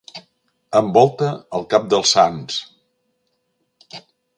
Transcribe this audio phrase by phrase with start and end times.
[0.79, 1.29] Envolta
[1.59, 2.59] el cap dels sants.